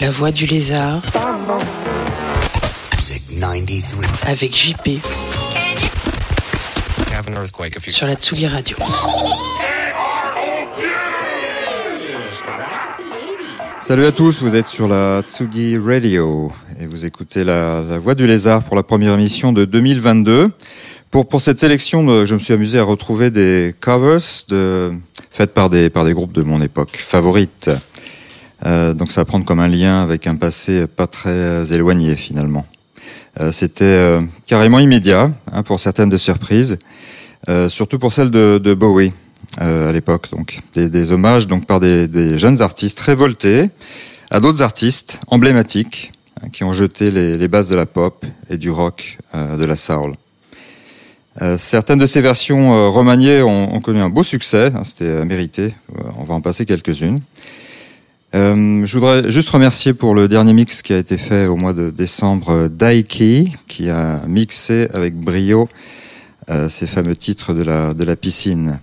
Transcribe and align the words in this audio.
La 0.00 0.10
voix 0.10 0.30
du 0.30 0.46
lézard 0.46 1.02
avec 4.26 4.54
JP 4.56 4.98
sur 7.90 8.06
la 8.06 8.14
Tsugi 8.14 8.46
Radio. 8.46 8.76
Salut 13.80 14.04
à 14.06 14.12
tous, 14.12 14.42
vous 14.42 14.54
êtes 14.54 14.66
sur 14.66 14.88
la 14.88 15.22
Tsugi 15.26 15.78
Radio 15.78 16.52
et 16.80 16.86
vous 16.86 17.04
écoutez 17.04 17.44
la, 17.44 17.82
la 17.88 17.98
Voix 17.98 18.14
du 18.14 18.26
Lézard 18.26 18.62
pour 18.62 18.76
la 18.76 18.82
première 18.82 19.14
émission 19.14 19.52
de 19.52 19.64
2022. 19.64 20.50
Pour, 21.10 21.26
pour 21.26 21.40
cette 21.40 21.58
sélection, 21.58 22.04
de- 22.04 22.26
je 22.26 22.34
me 22.34 22.38
suis 22.38 22.52
amusé 22.52 22.78
à 22.78 22.82
retrouver 22.84 23.30
des 23.30 23.74
covers 23.80 24.20
de, 24.48 24.92
faites 25.30 25.54
par 25.54 25.70
des, 25.70 25.90
par 25.90 26.04
des 26.04 26.12
groupes 26.12 26.32
de 26.32 26.42
mon 26.42 26.60
époque 26.62 26.96
favorite. 26.96 27.70
Euh, 28.66 28.92
donc 28.94 29.12
ça 29.12 29.20
va 29.20 29.24
prendre 29.24 29.44
comme 29.44 29.60
un 29.60 29.68
lien 29.68 30.02
avec 30.02 30.26
un 30.26 30.34
passé 30.34 30.86
pas 30.86 31.06
très 31.06 31.72
éloigné 31.72 32.16
finalement. 32.16 32.66
Euh, 33.40 33.52
C'était 33.52 33.84
euh, 33.84 34.20
carrément 34.46 34.80
immédiat 34.80 35.30
hein, 35.52 35.62
pour 35.62 35.78
certaines 35.78 36.08
de 36.08 36.18
surprises, 36.18 36.78
euh, 37.48 37.68
surtout 37.68 37.98
pour 37.98 38.12
celle 38.12 38.30
de, 38.30 38.74
Bowie 38.74 39.12
euh, 39.60 39.90
à 39.90 39.92
l'époque. 39.92 40.30
Donc 40.32 40.60
des, 40.74 41.12
hommages 41.12 41.46
donc 41.46 41.66
par 41.66 41.80
des, 41.80 42.38
jeunes 42.38 42.60
artistes 42.62 43.00
révoltés 43.00 43.70
à 44.30 44.40
d'autres 44.40 44.62
artistes 44.62 45.20
emblématiques 45.28 46.12
hein, 46.42 46.48
qui 46.52 46.64
ont 46.64 46.72
jeté 46.72 47.10
les, 47.10 47.38
les 47.38 47.48
bases 47.48 47.68
de 47.68 47.76
la 47.76 47.86
pop 47.86 48.26
et 48.50 48.56
du 48.56 48.70
rock, 48.70 49.18
euh, 49.34 49.56
de 49.56 49.64
la 49.64 49.76
soul. 49.76 50.14
Euh, 51.40 51.56
certaines 51.56 51.98
de 51.98 52.06
ces 52.06 52.20
versions 52.20 52.74
euh, 52.74 52.88
remaniées 52.88 53.42
ont, 53.42 53.80
connu 53.80 54.00
un 54.00 54.08
beau 54.08 54.24
succès, 54.24 54.72
hein, 54.74 54.82
c'était 54.82 55.04
euh, 55.04 55.24
mérité. 55.24 55.72
On 56.18 56.24
va 56.24 56.34
en 56.34 56.40
passer 56.40 56.66
quelques-unes. 56.66 57.20
Je 58.34 58.92
voudrais 58.92 59.30
juste 59.30 59.48
remercier 59.48 59.94
pour 59.94 60.14
le 60.14 60.28
dernier 60.28 60.52
mix 60.52 60.82
qui 60.82 60.92
a 60.92 60.98
été 60.98 61.16
fait 61.16 61.46
au 61.46 61.56
mois 61.56 61.72
de 61.72 61.90
décembre 61.90 62.68
Daiki, 62.68 63.56
qui 63.68 63.88
a 63.88 64.20
mixé 64.26 64.86
avec 64.92 65.14
brio 65.14 65.68
ces 66.68 66.86
fameux 66.86 67.16
titres 67.16 67.54
de 67.54 67.62
la, 67.62 67.94
de 67.94 68.04
la 68.04 68.16
piscine. 68.16 68.80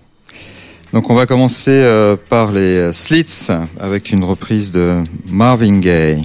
Donc 0.92 1.10
on 1.10 1.14
va 1.14 1.26
commencer 1.26 1.84
par 2.28 2.50
les 2.50 2.92
Slits 2.92 3.48
avec 3.78 4.10
une 4.10 4.24
reprise 4.24 4.72
de 4.72 5.04
Marvin 5.28 5.78
Gaye. 5.78 6.24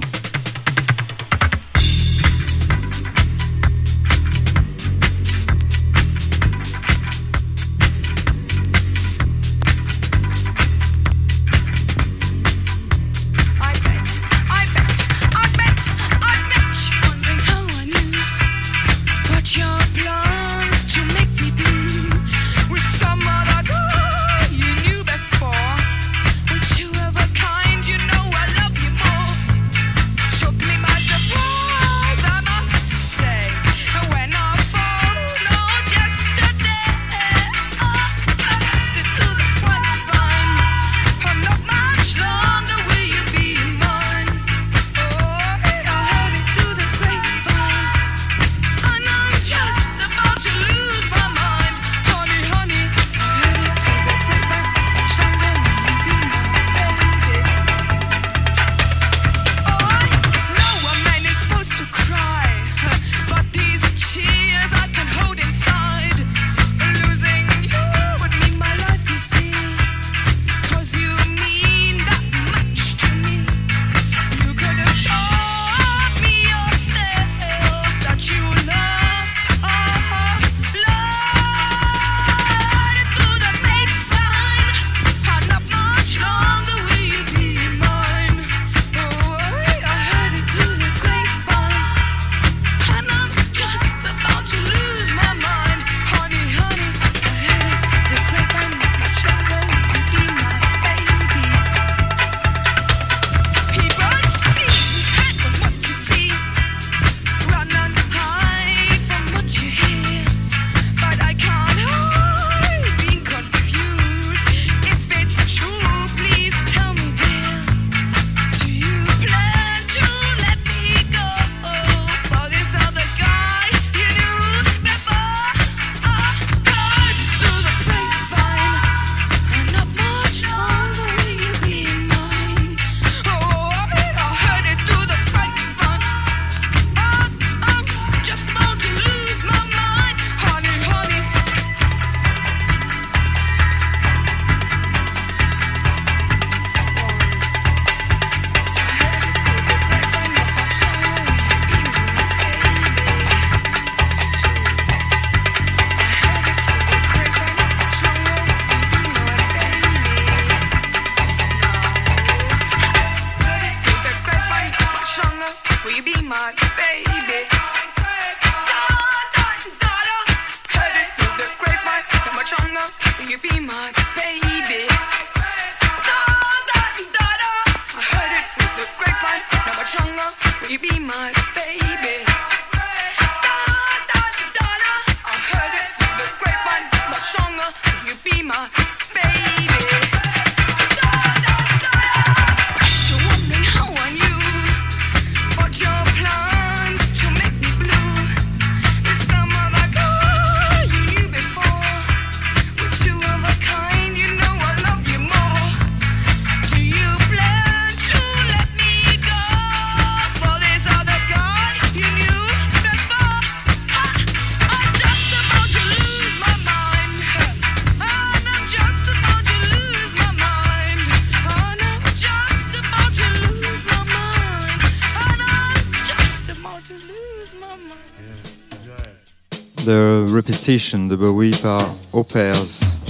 Repetition 230.62 231.08
de 231.08 231.16
Bowie 231.16 231.50
par 231.60 231.92
Au 232.12 232.22
Pairs. 232.22 233.01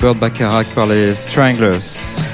Bird 0.00 0.18
Bacharach 0.18 0.74
par 0.74 0.86
les 0.86 1.14
Stranglers. 1.14 2.29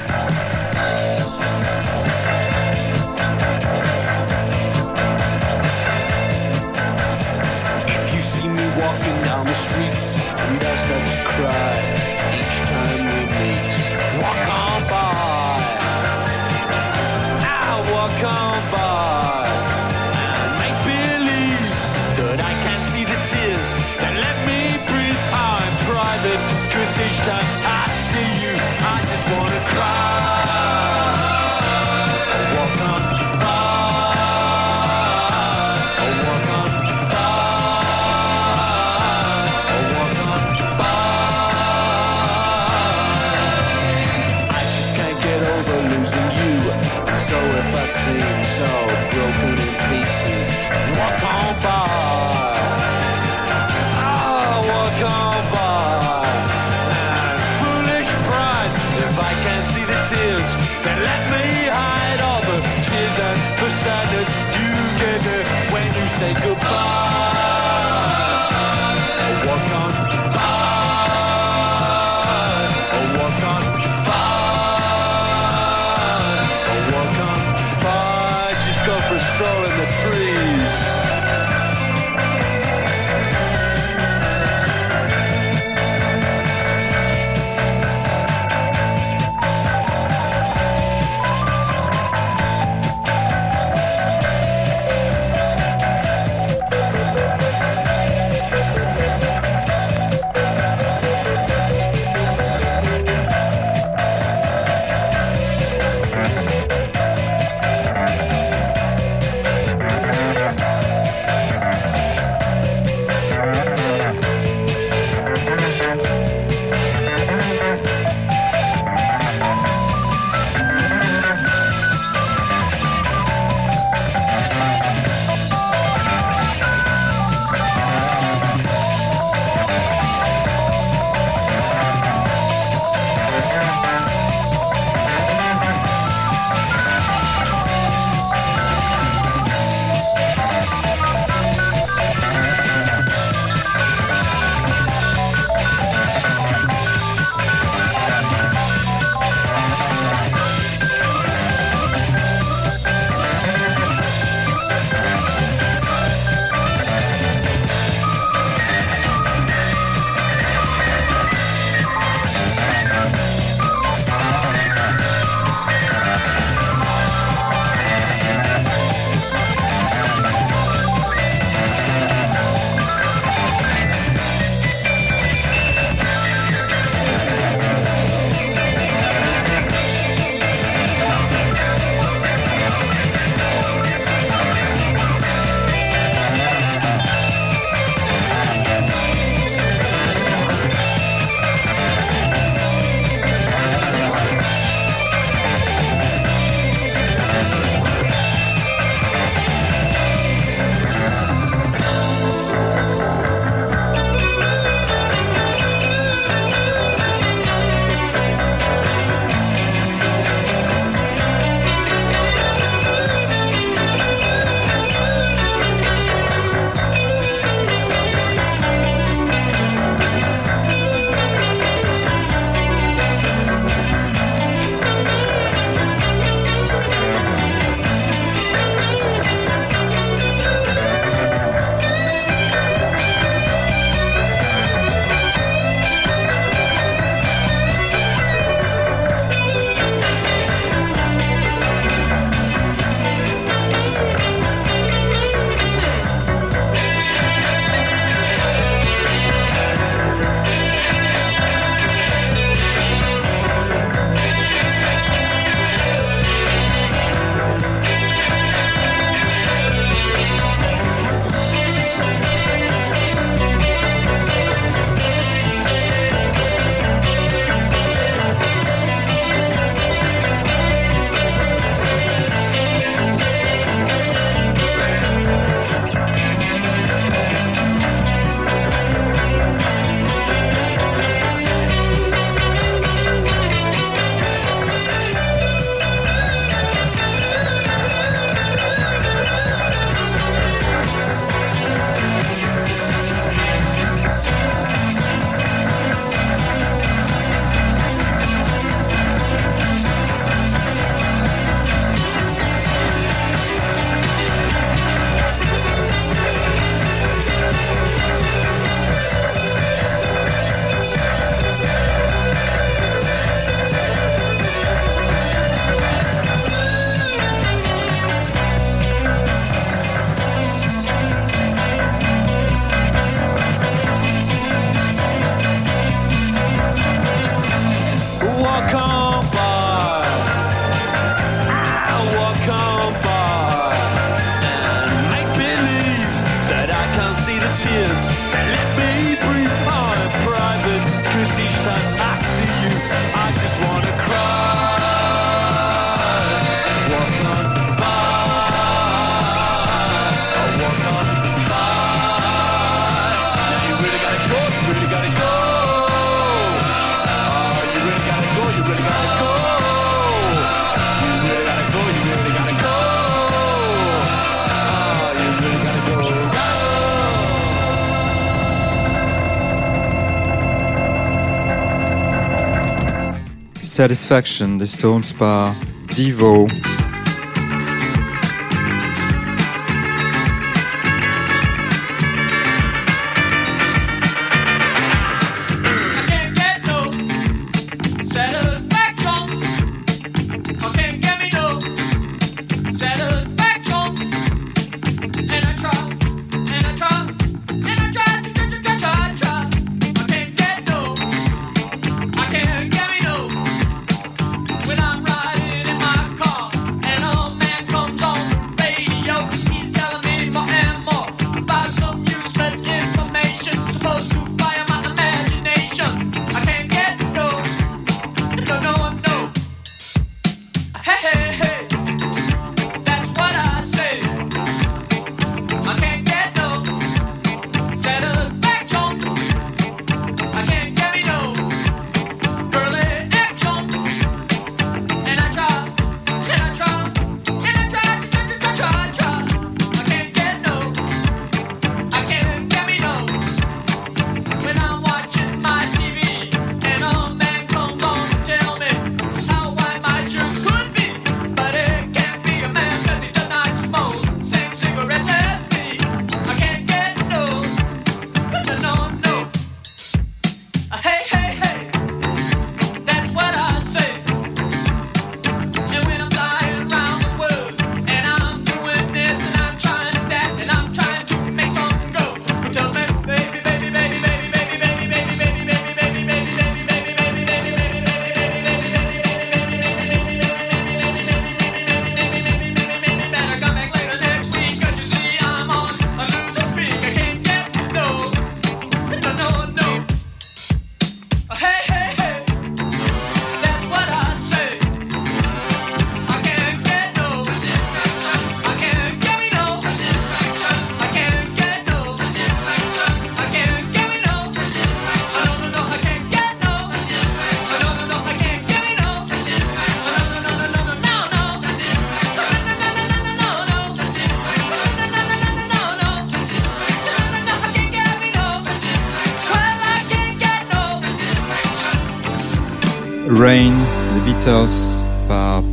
Satisfaction, 373.77 374.57
the 374.57 374.65
Stone 374.65 375.03
Spa, 375.03 375.53
Devo. 375.89 376.86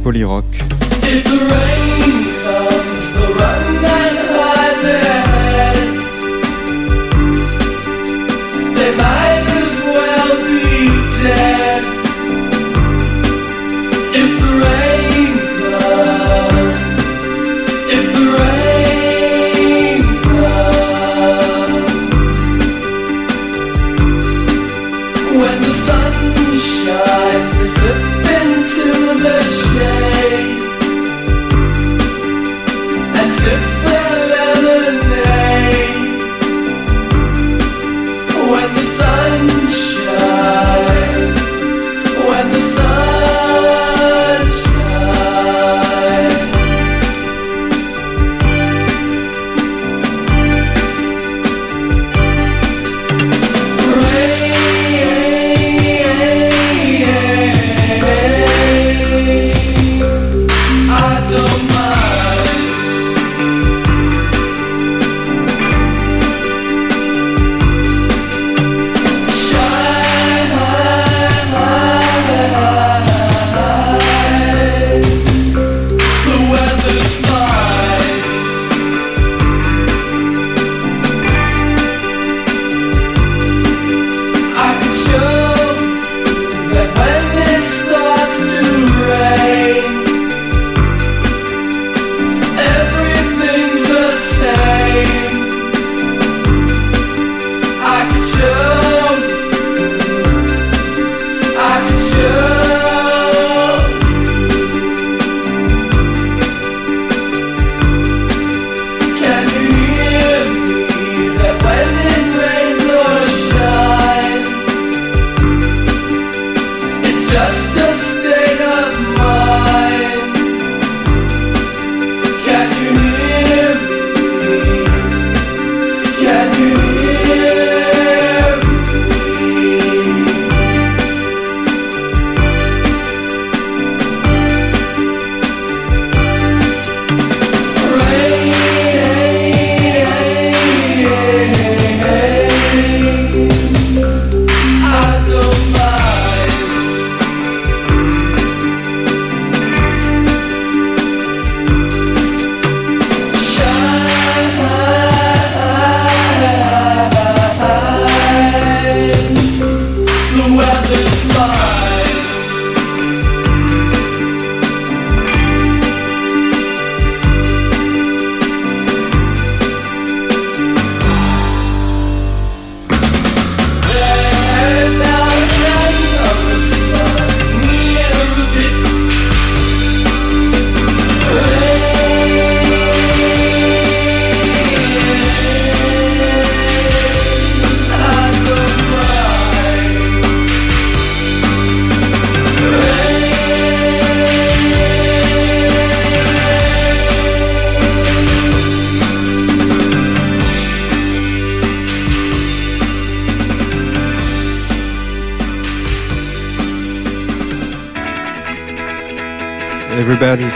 Polyrock. 0.04 0.63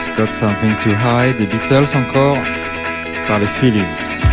Got 0.06 0.32
Something 0.32 0.76
to 0.78 0.90
Hide, 0.94 1.38
The 1.38 1.46
Beatles 1.46 1.94
encore 1.96 2.38
par 3.26 3.40
les 3.40 3.46
Phillies. 3.46 4.27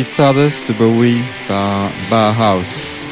registradas 0.00 0.62
de 0.62 0.72
Bowie 0.72 1.22
par 1.46 1.92
Bauhaus. 2.08 3.09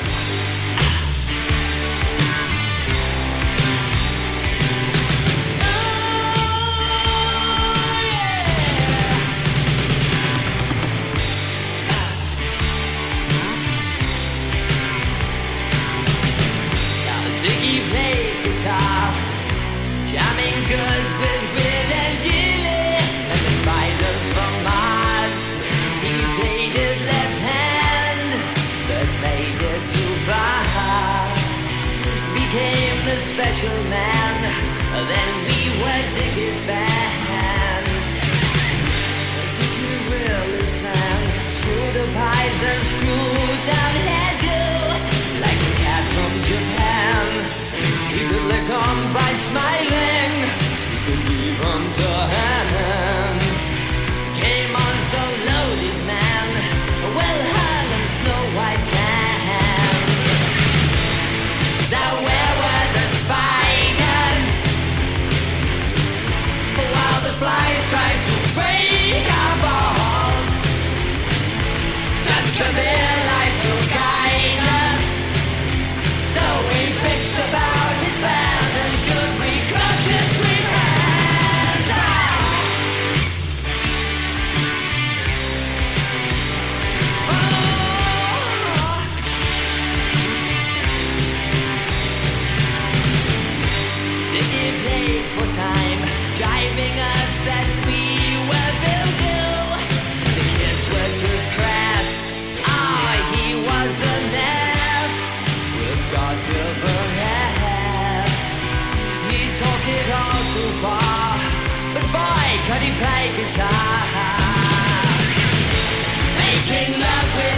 Looking 116.69 117.01
like 117.01 117.58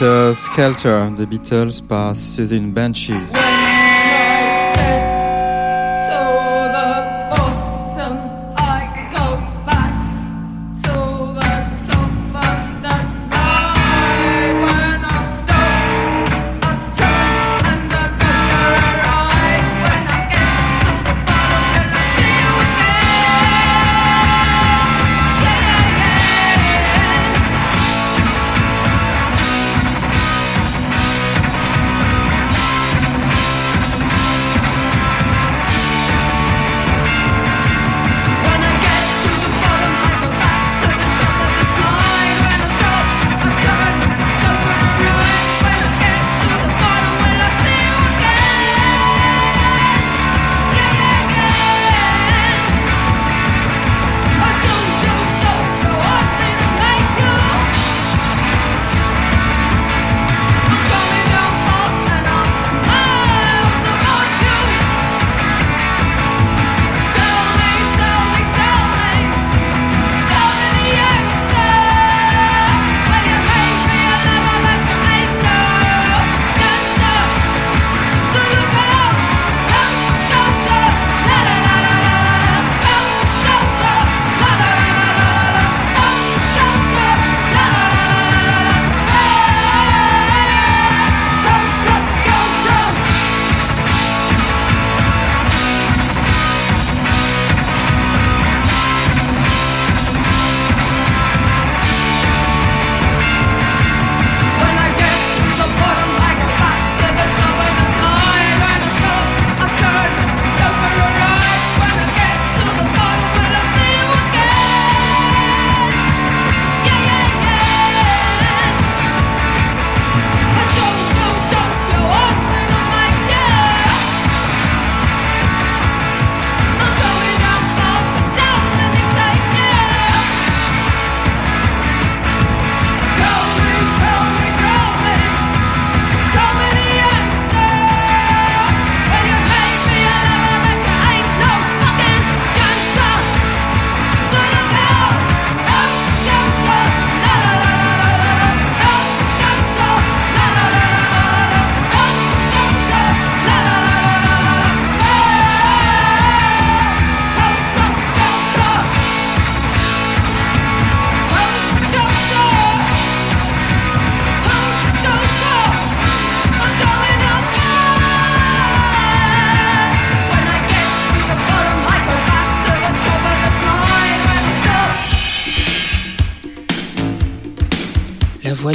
Helter 0.00 0.34
Skelter, 0.34 1.12
The 1.14 1.26
Beatles 1.26 1.82
par 1.82 2.16
Susan 2.16 2.72
benches. 2.72 3.34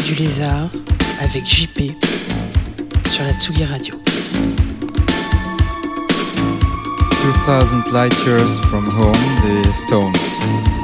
du 0.06 0.14
Lézard 0.14 0.70
avec 1.20 1.46
JP 1.48 1.92
sur 3.10 3.24
la 3.24 3.34
Tsugi 3.40 3.66
Radio. 3.66 3.96
2000 7.48 7.92
light 7.92 8.14
years 8.26 8.60
from 8.70 8.86
home, 8.88 9.14
the 9.42 9.74
Stones, 9.74 10.38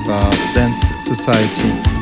par 0.07 0.31
Dance 0.55 0.93
Society. 0.99 2.00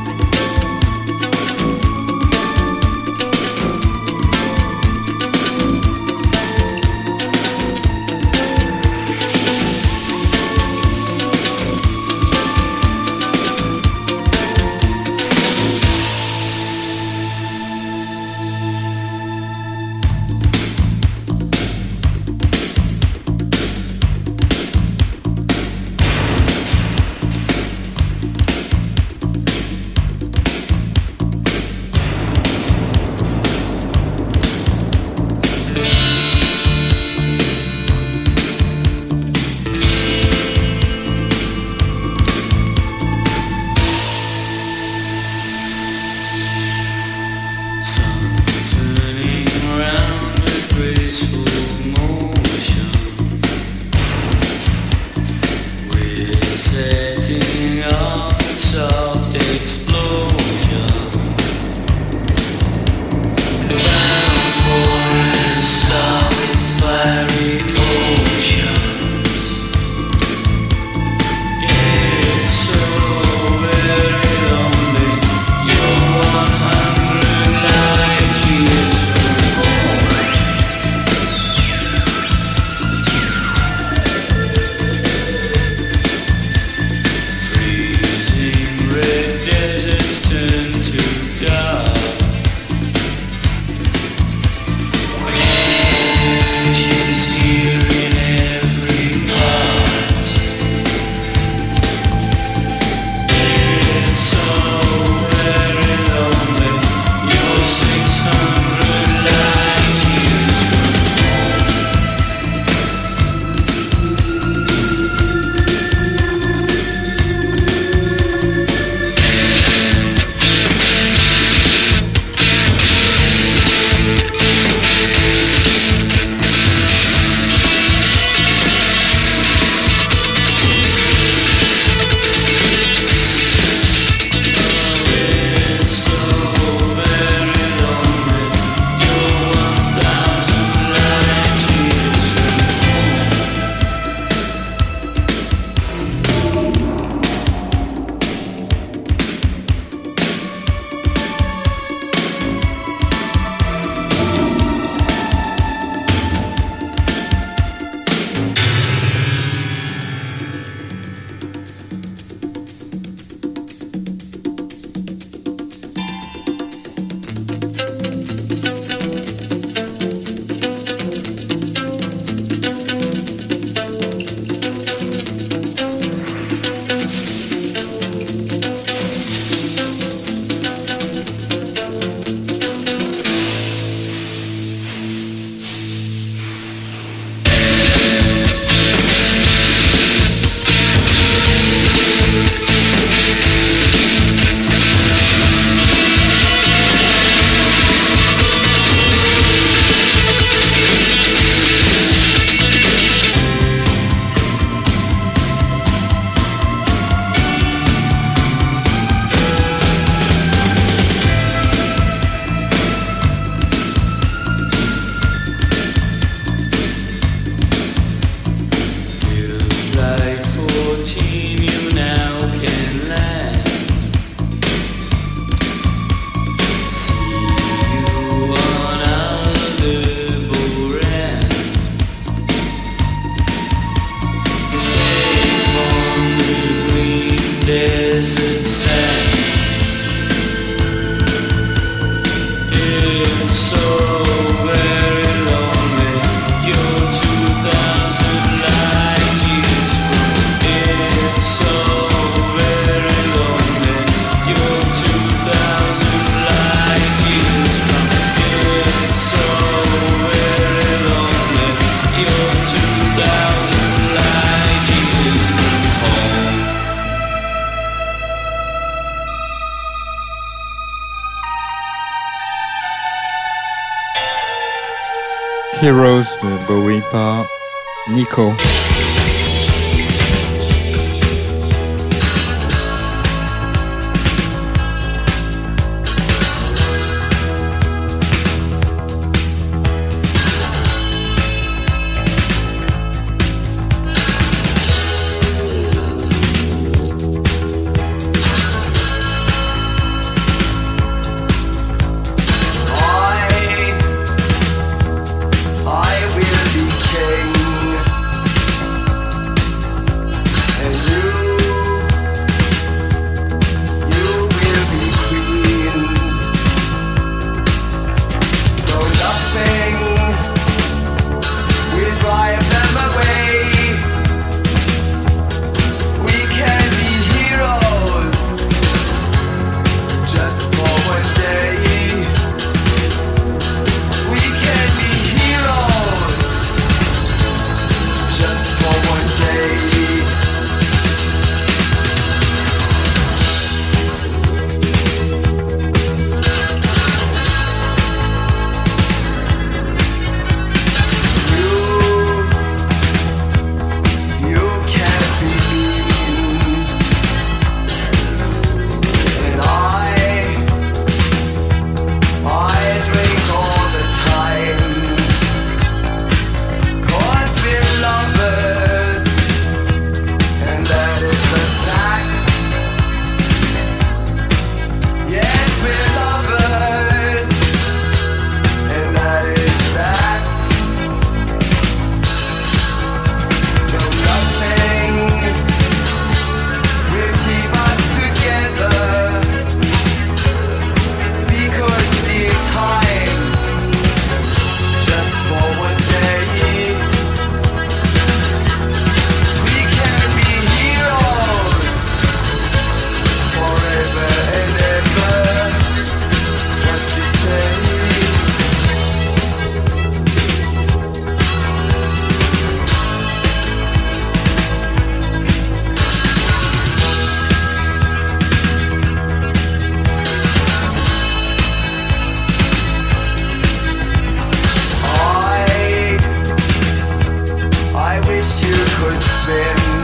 could 428.99 429.23
spin 429.23 429.98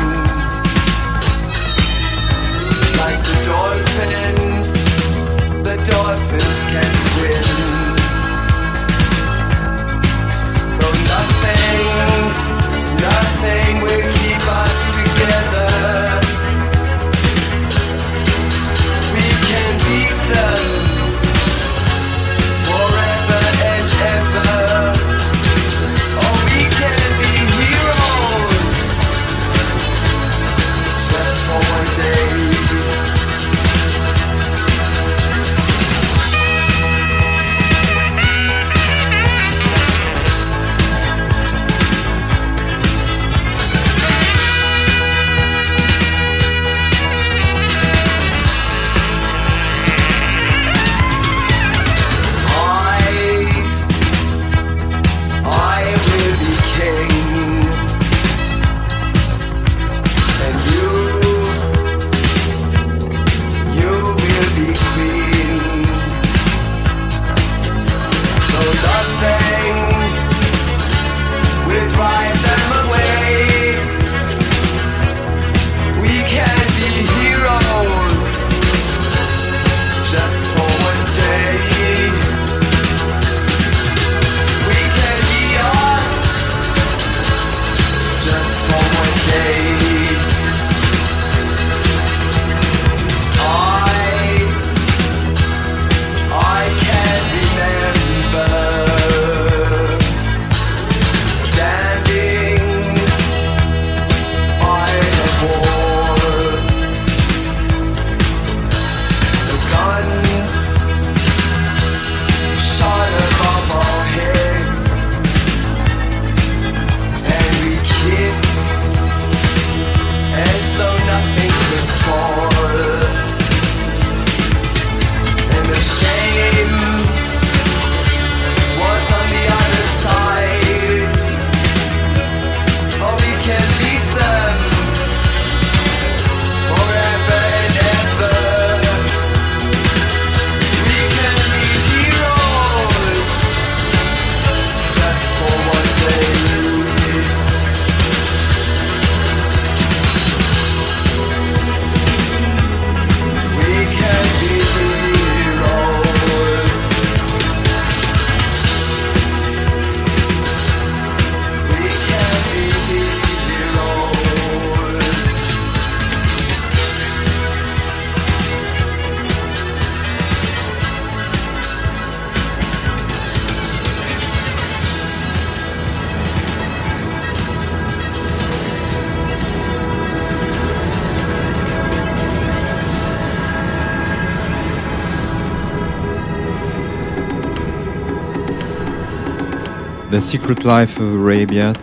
Secret 190.35 190.65
Life 190.65 190.99
of 190.99 191.13
Arabia 191.13 191.73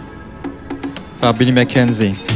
by 1.23 1.33
Billy 1.33 1.53
Mackenzie. 1.53 2.32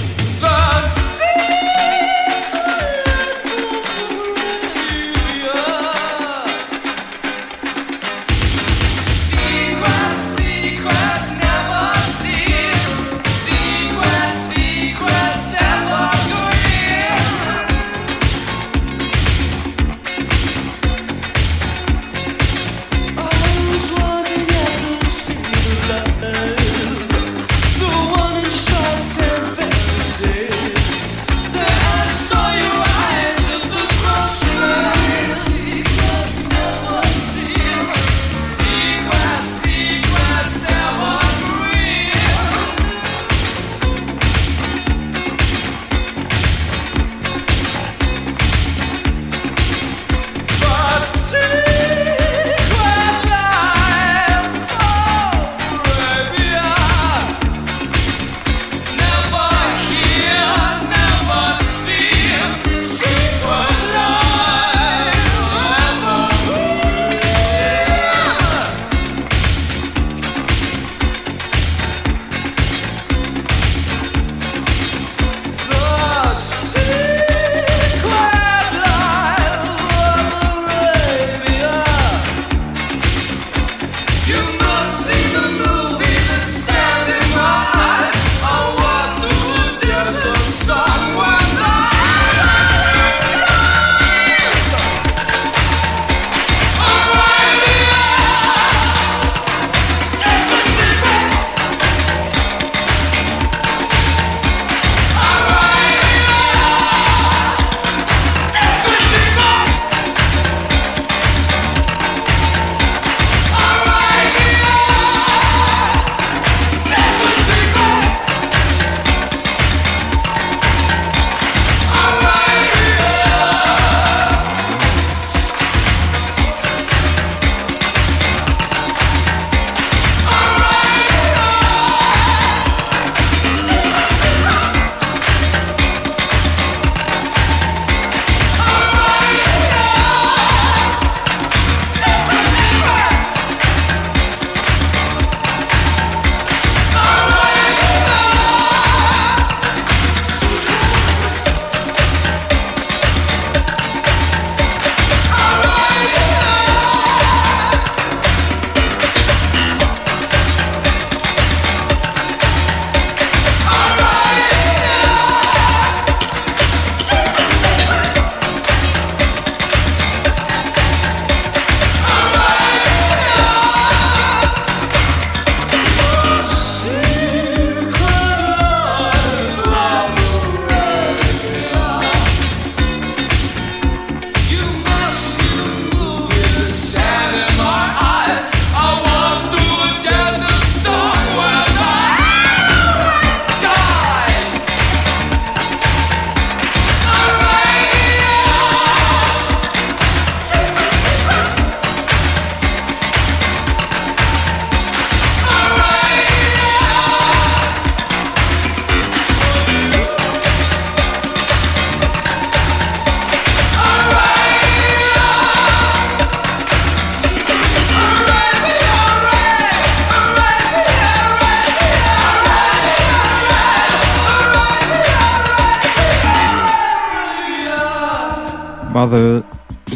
Another 229.06 229.44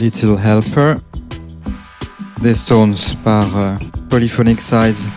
Little 0.00 0.36
Helper, 0.38 0.94
des 2.42 2.54
Stones 2.54 2.94
par 3.24 3.48
uh, 3.56 3.76
Polyphonic 4.08 4.60
Sides. 4.60 5.10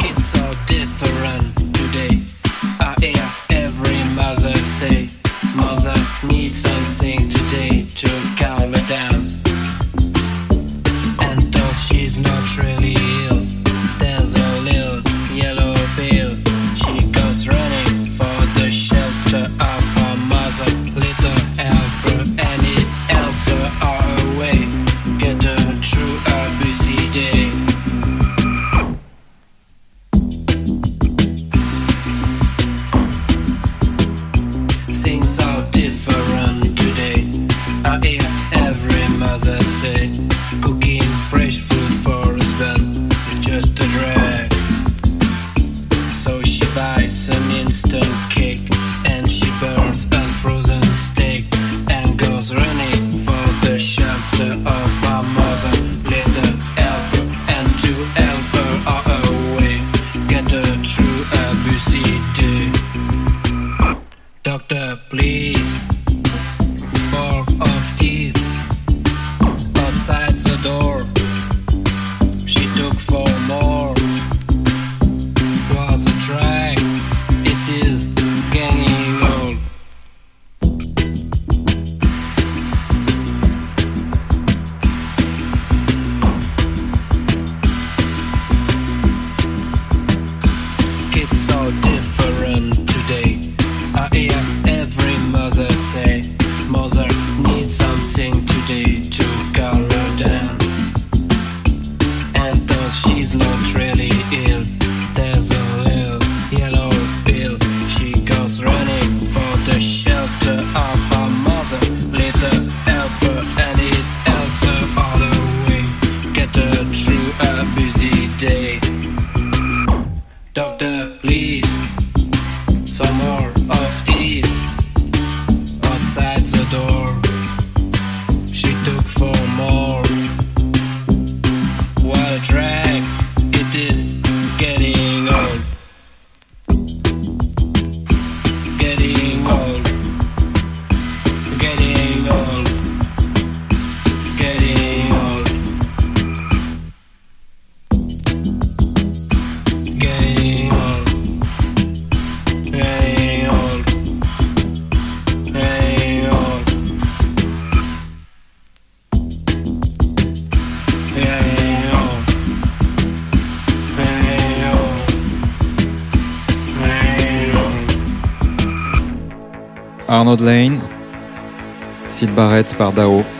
par 172.84 172.92
DAO. 172.92 173.33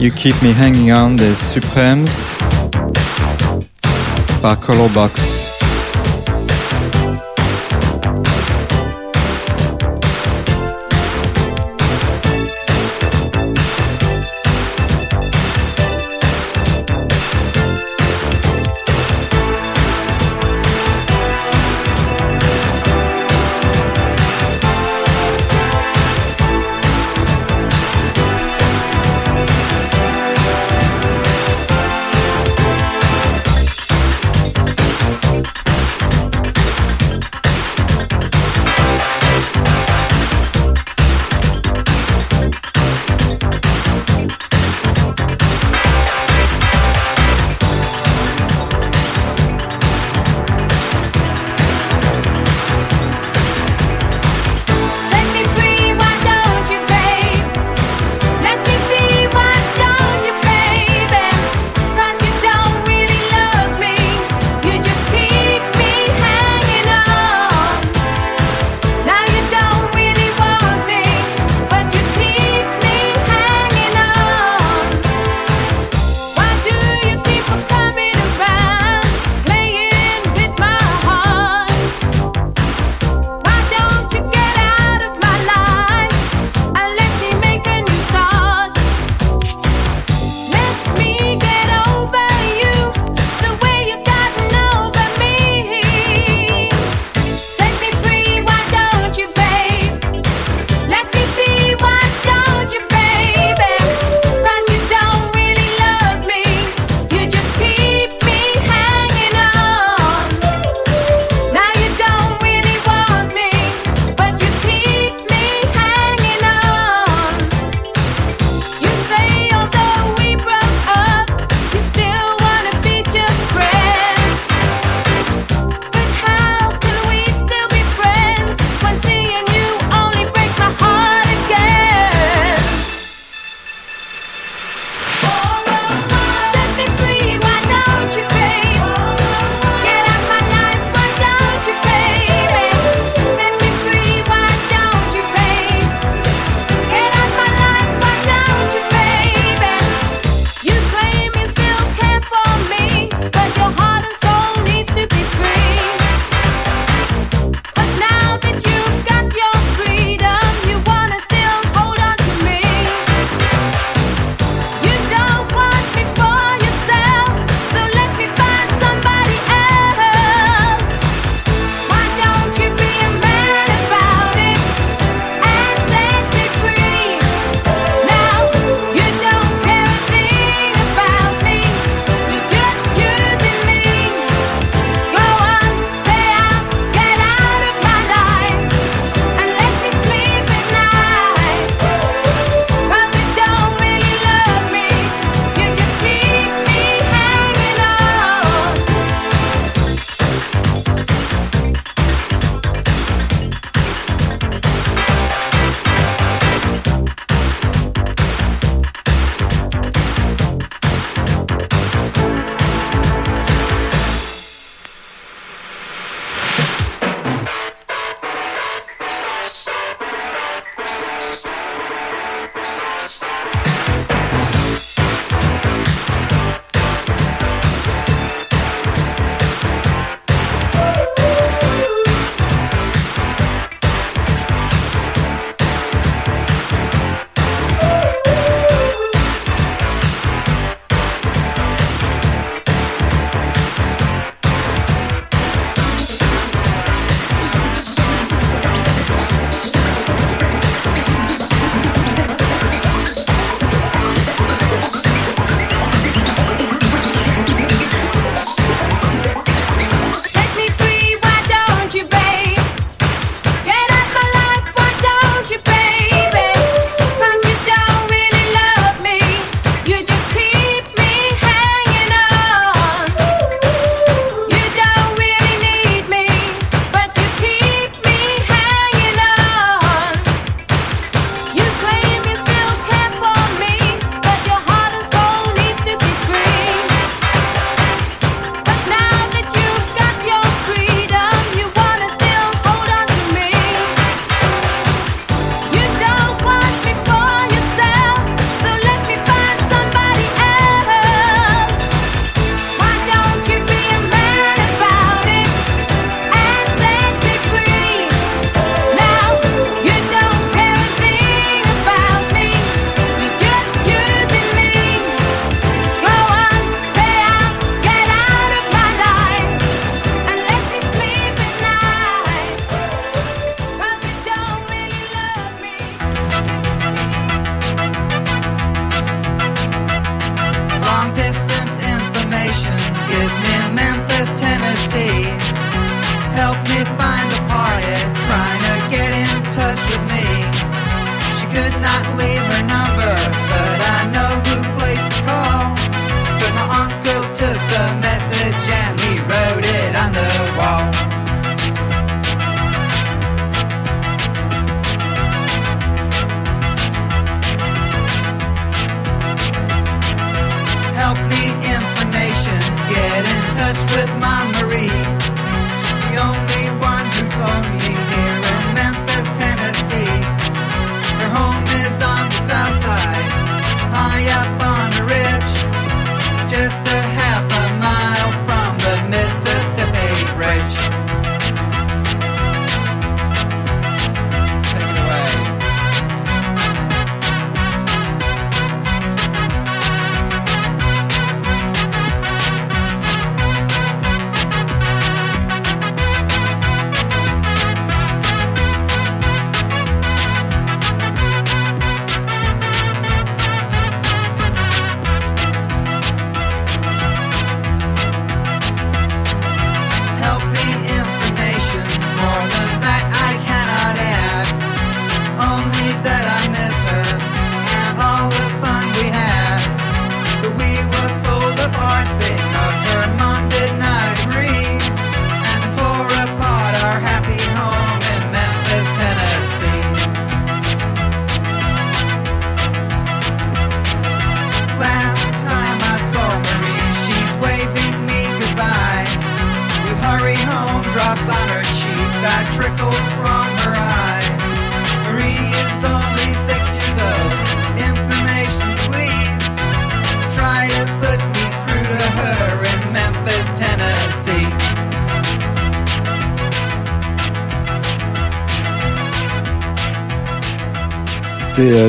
You 0.06 0.12
Keep 0.12 0.40
Me 0.44 0.54
Hanging 0.54 0.92
On 0.92 1.16
des 1.16 1.34
Supremes 1.34 2.06
par 4.40 4.60
Colorbox. 4.60 5.55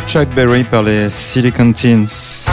Chuck 0.07 0.29
Berry 0.37 0.63
par 0.63 0.85
les 0.85 1.11
Silicon 1.11 1.73
Teens. 1.73 2.47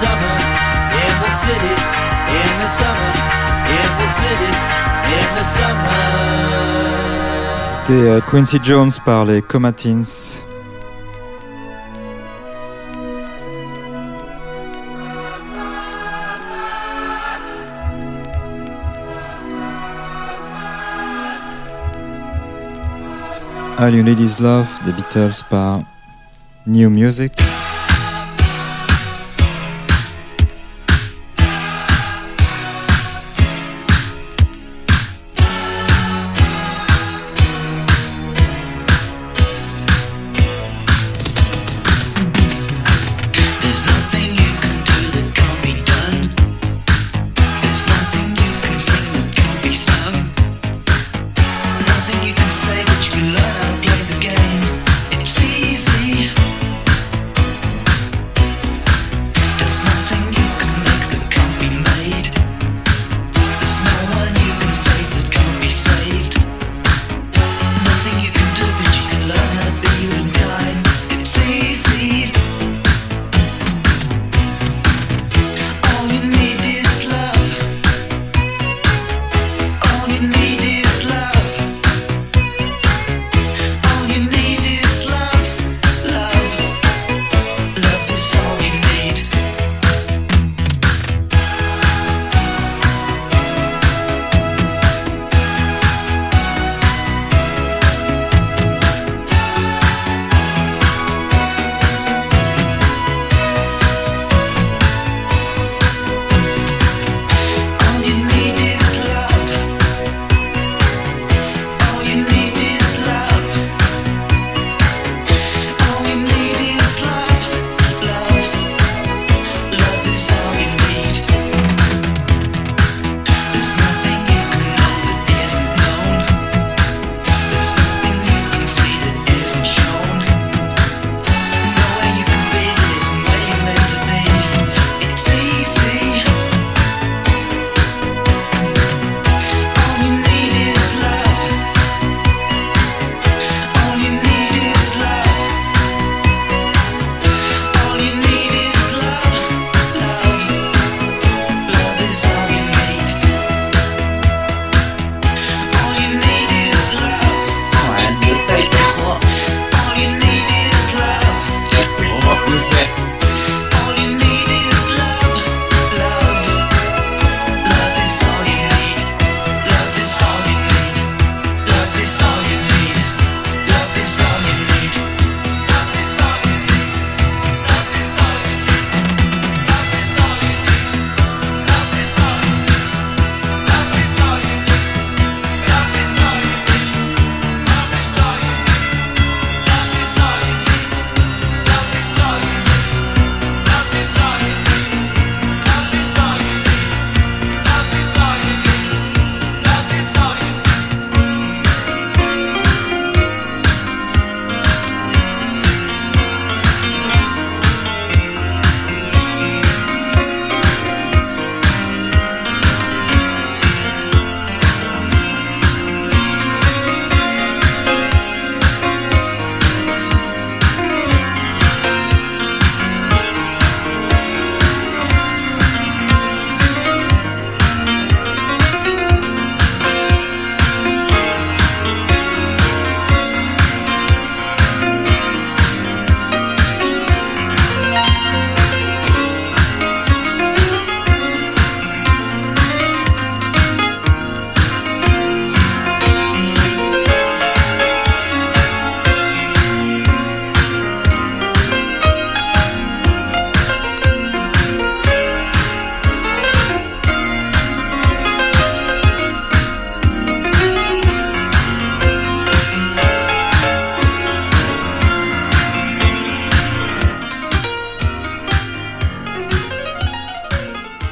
summer, 0.00 0.36
in 1.02 1.14
the 1.22 1.32
city, 1.42 1.74
in 2.38 2.50
the 2.62 2.68
summer, 2.78 3.12
in 3.78 3.90
the 4.00 4.08
city, 4.20 4.52
in 5.18 5.28
the 5.36 5.44
summer. 5.56 5.98
C'était 7.82 8.08
euh, 8.08 8.20
Quincy 8.20 8.60
Jones 8.62 8.92
par 9.04 9.24
les 9.24 9.42
Comatins. 9.42 10.42
All 23.78 23.94
You 23.94 24.04
Ladies 24.04 24.40
Love 24.40 24.68
des 24.84 24.92
Beatles 24.92 25.42
par 25.48 25.80
New 26.66 26.90
Music. 26.90 27.32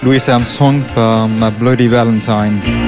Louis 0.06 0.28
Armstrong 0.28 0.76
um, 0.76 0.84
par 0.94 1.28
My 1.28 1.50
Bloody 1.50 1.88
Valentine. 1.88 2.85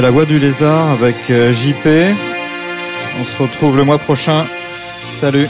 La 0.00 0.10
Voix 0.10 0.24
du 0.24 0.38
Lézard 0.38 0.88
avec 0.88 1.30
euh, 1.30 1.52
JP. 1.52 2.16
On 3.18 3.24
se 3.24 3.36
retrouve 3.36 3.76
le 3.76 3.84
mois 3.84 3.98
prochain. 3.98 4.46
Salut. 5.04 5.46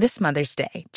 This 0.00 0.20
Mother's 0.20 0.56
Day, 0.56 0.67